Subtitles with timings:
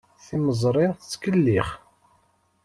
[0.25, 1.69] Timeẓri tettkellix.